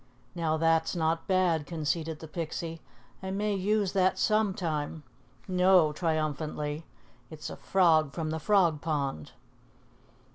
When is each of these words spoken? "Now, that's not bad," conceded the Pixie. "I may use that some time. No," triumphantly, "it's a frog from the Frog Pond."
"Now, 0.33 0.57
that's 0.57 0.95
not 0.95 1.27
bad," 1.27 1.67
conceded 1.67 2.17
the 2.21 2.27
Pixie. 2.27 2.81
"I 3.21 3.29
may 3.29 3.53
use 3.53 3.91
that 3.91 4.17
some 4.17 4.55
time. 4.55 5.03
No," 5.47 5.93
triumphantly, 5.93 6.87
"it's 7.29 7.51
a 7.51 7.55
frog 7.55 8.11
from 8.11 8.31
the 8.31 8.39
Frog 8.39 8.81
Pond." 8.81 9.33